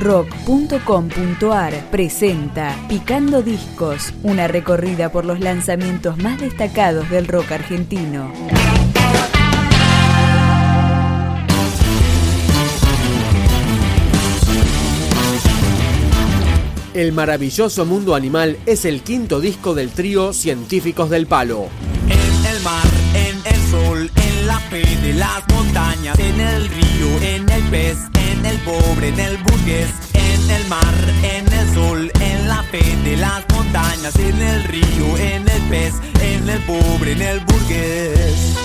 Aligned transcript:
rock.com.ar 0.00 1.90
presenta 1.90 2.74
Picando 2.88 3.42
Discos, 3.42 4.14
una 4.22 4.48
recorrida 4.48 5.12
por 5.12 5.26
los 5.26 5.40
lanzamientos 5.40 6.16
más 6.18 6.40
destacados 6.40 7.08
del 7.10 7.28
rock 7.28 7.52
argentino. 7.52 8.32
El 16.94 17.12
maravilloso 17.12 17.86
mundo 17.86 18.14
animal 18.14 18.58
es 18.66 18.84
el 18.84 19.02
quinto 19.02 19.40
disco 19.40 19.74
del 19.74 19.90
trío 19.90 20.32
Científicos 20.32 21.08
del 21.08 21.26
Palo. 21.26 21.68
En 22.08 22.46
el 22.46 22.62
mar, 22.62 22.84
en 23.14 23.36
el 23.44 23.70
sol, 23.70 24.10
en 24.16 24.19
la 24.50 24.58
fe 24.58 24.82
de 24.96 25.12
las 25.12 25.42
montañas, 25.54 26.18
en 26.18 26.40
el 26.40 26.68
río, 26.68 27.08
en 27.22 27.48
el 27.48 27.62
pez, 27.70 27.98
en 28.14 28.44
el 28.44 28.58
pobre, 28.58 29.08
en 29.08 29.20
el 29.20 29.36
burgués, 29.44 29.90
en 30.12 30.50
el 30.50 30.66
mar, 30.66 30.94
en 31.22 31.52
el 31.52 31.72
sol, 31.72 32.10
en 32.18 32.48
la 32.48 32.60
fe 32.64 32.82
de 33.04 33.16
las 33.16 33.44
montañas, 33.54 34.16
en 34.16 34.42
el 34.42 34.64
río, 34.64 35.06
en 35.18 35.48
el 35.48 35.62
pez, 35.70 35.94
en 36.20 36.48
el 36.48 36.60
pobre, 36.62 37.12
en 37.12 37.22
el 37.22 37.40
burgués. 37.40 38.56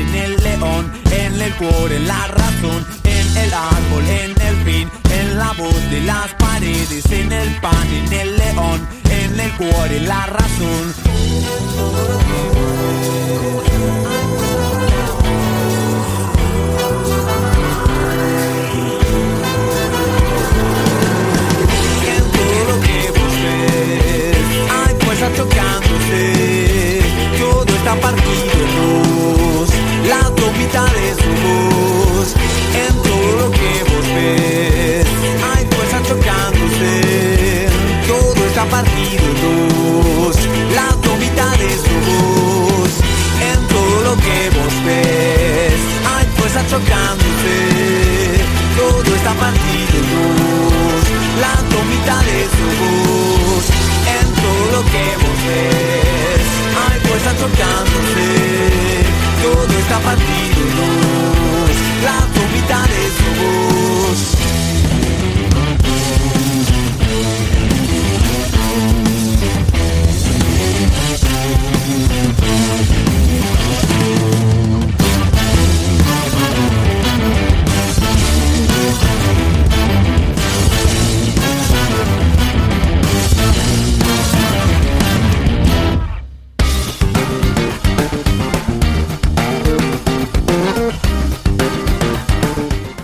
En 0.00 0.14
el 0.14 0.36
león, 0.42 0.92
en 1.10 1.40
el 1.40 1.54
cuore, 1.56 1.96
en 1.96 2.06
la 2.06 2.26
razón, 2.28 2.86
en 3.04 3.36
el 3.36 3.52
árbol, 3.52 4.04
en 4.08 4.30
el 4.48 4.56
fin, 4.64 4.90
en 5.10 5.38
la 5.38 5.52
voz 5.52 5.90
de 5.90 6.00
las 6.02 6.34
paredes, 6.34 7.04
en 7.10 7.32
el 7.32 7.60
pan, 7.60 7.86
en 7.86 8.12
el 8.12 8.36
león, 8.36 8.88
en 9.10 9.40
el 9.40 9.52
cuore, 9.52 9.96
en 9.96 10.08
la 10.08 10.26
razón. 10.26 10.94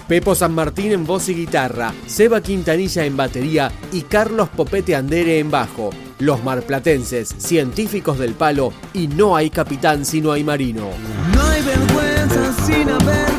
Pepo 0.08 0.34
San 0.34 0.54
Martín 0.54 0.92
en 0.92 1.06
voz 1.06 1.28
y 1.30 1.34
guitarra, 1.34 1.94
Seba 2.06 2.42
Quintanilla 2.42 3.06
en 3.06 3.16
batería 3.16 3.72
y 3.90 4.02
Carlos 4.02 4.50
Popete 4.50 4.94
Andere 4.94 5.38
en 5.38 5.50
bajo. 5.50 5.90
Los 6.18 6.44
marplatenses, 6.44 7.34
científicos 7.38 8.18
del 8.18 8.34
palo 8.34 8.72
y 8.92 9.08
no 9.08 9.34
hay 9.34 9.48
capitán 9.50 10.04
si 10.04 10.20
no 10.20 10.32
hay 10.32 10.44
marino. 10.44 10.90
No 11.34 11.42
hay 11.42 11.62
vergüenza 11.62 12.54
sin 12.66 12.90
avergonzado. 12.90 13.33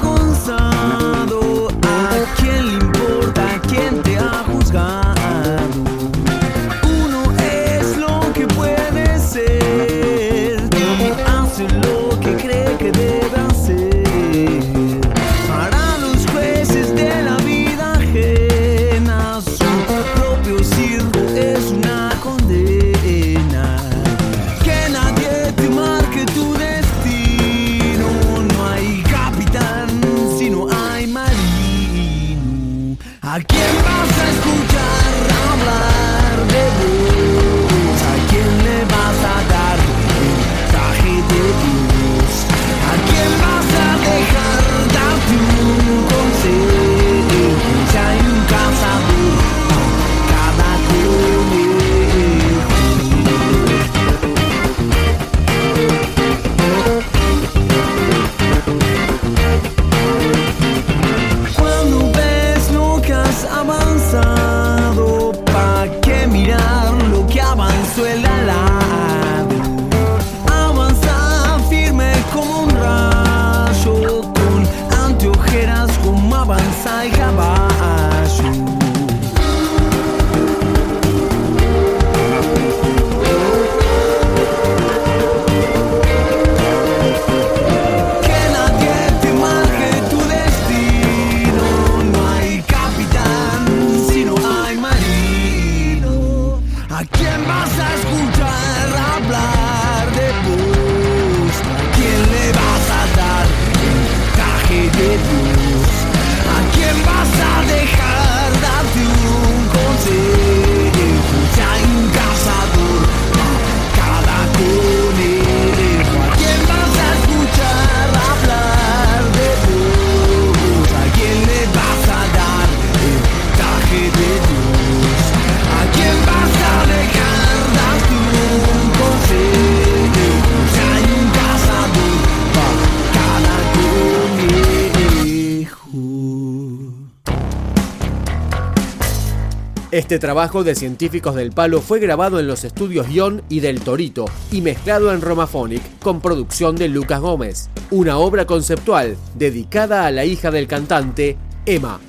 Este 139.96 140.20
trabajo 140.20 140.66
de 140.66 140.76
científicos 140.76 141.36
del 141.36 141.54
palo 141.54 141.80
fue 141.80 142.02
grabado 142.02 142.38
en 142.42 142.48
los 142.48 142.66
estudios 142.66 143.08
Ion 143.10 143.44
y 143.48 143.62
del 143.62 143.80
Torito 143.80 144.26
y 144.52 144.60
mezclado 144.60 145.14
en 145.14 145.22
Romaphonic 145.22 145.82
con 146.00 146.20
producción 146.20 146.76
de 146.76 146.90
Lucas 146.90 147.22
Gómez, 147.22 147.70
una 147.92 148.18
obra 148.18 148.46
conceptual 148.46 149.16
dedicada 149.36 150.06
a 150.06 150.12
la 150.12 150.26
hija 150.26 150.52
del 150.52 150.68
cantante, 150.68 151.38
Emma. 151.66 152.02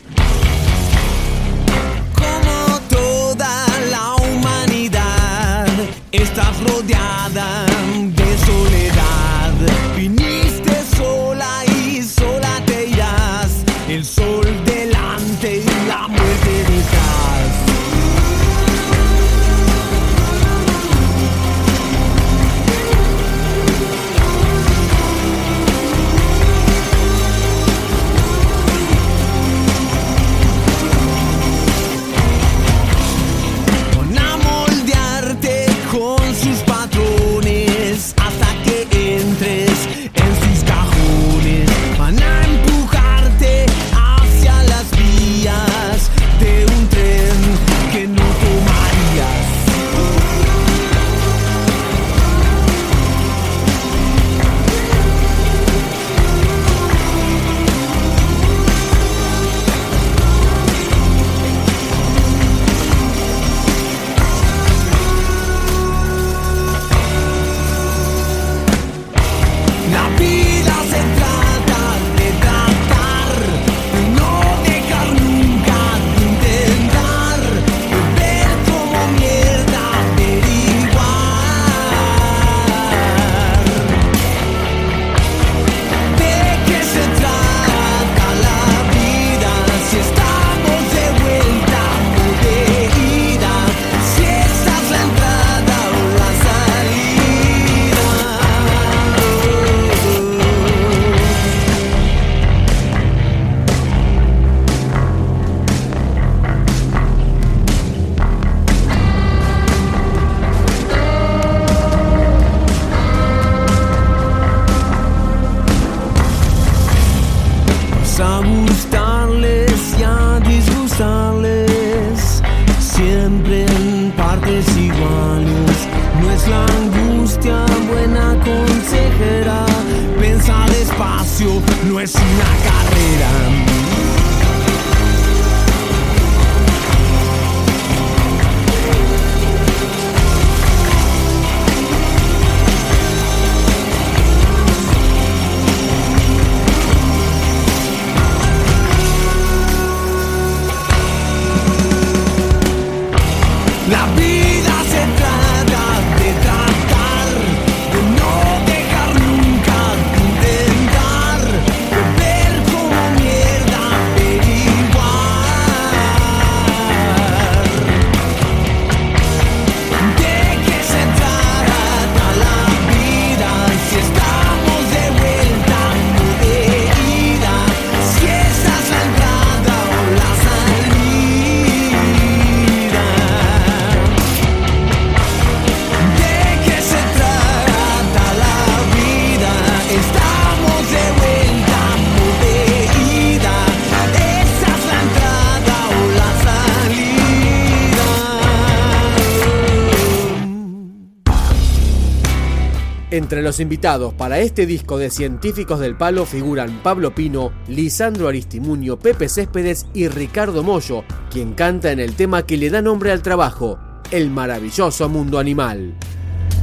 Entre 203.26 203.42
los 203.42 203.58
invitados 203.58 204.14
para 204.14 204.38
este 204.38 204.66
disco 204.66 204.98
de 204.98 205.10
Científicos 205.10 205.80
del 205.80 205.96
Palo 205.96 206.26
figuran 206.26 206.78
Pablo 206.84 207.12
Pino, 207.12 207.50
Lisandro 207.66 208.28
Aristimuño, 208.28 209.00
Pepe 209.00 209.28
Céspedes 209.28 209.86
y 209.94 210.06
Ricardo 210.06 210.62
Mollo, 210.62 211.02
quien 211.28 211.54
canta 211.54 211.90
en 211.90 211.98
el 211.98 212.14
tema 212.14 212.46
que 212.46 212.56
le 212.56 212.70
da 212.70 212.82
nombre 212.82 213.10
al 213.10 213.22
trabajo, 213.22 213.80
El 214.12 214.30
maravilloso 214.30 215.08
mundo 215.08 215.40
animal. 215.40 215.94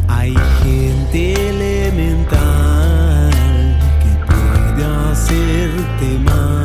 Hay 0.07 0.33
gente 0.63 1.33
elemental 1.49 2.29
que 3.99 4.25
puede 4.25 4.85
hacerte 4.85 6.19
mal 6.19 6.62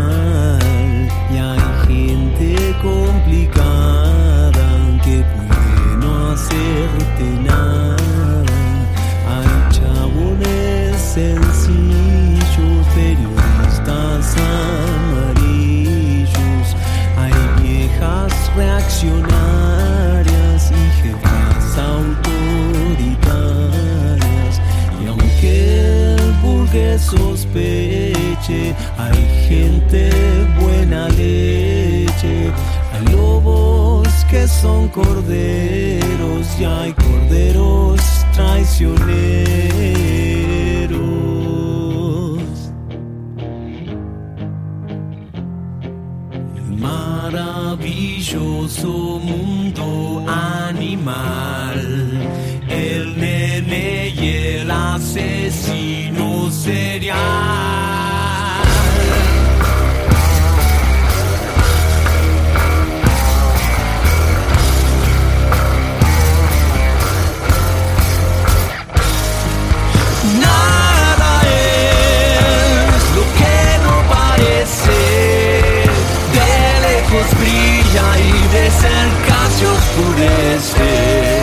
buena 30.61 31.09
leche. 31.09 32.52
Hay 32.92 33.04
lobos 33.12 34.09
que 34.30 34.47
son 34.47 34.88
corderos 34.88 36.47
y 36.61 36.64
hay 36.64 36.92
corderos 36.92 38.00
traicioneros. 38.33 38.99
El 46.57 46.78
maravilloso 46.78 48.88
mundo 49.23 50.25
animal, 50.28 51.78
el 52.68 53.18
nene 53.18 54.09
y 54.09 54.28
el 54.59 54.71
asesino 54.71 56.50
serial. 56.50 57.27
lejos 77.10 77.38
brilla 77.38 78.18
y 78.18 78.48
de 78.48 78.70
cerca 78.70 79.50
se 79.50 79.66
oscurece. 79.66 81.38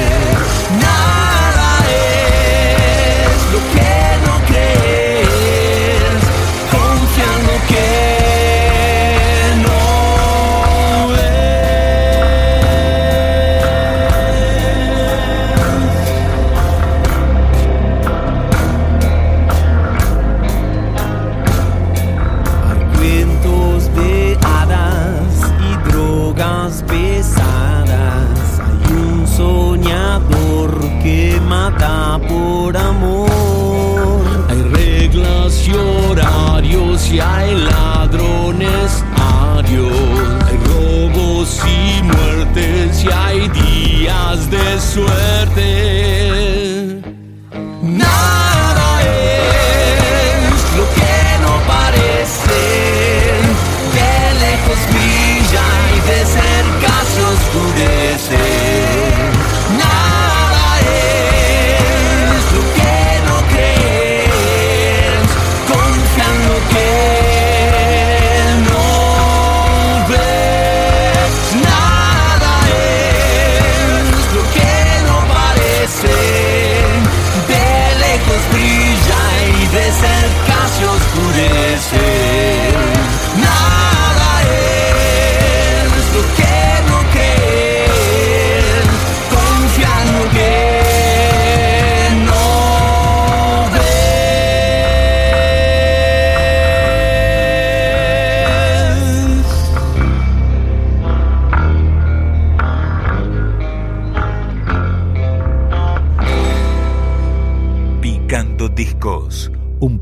Suerte. 44.95 45.94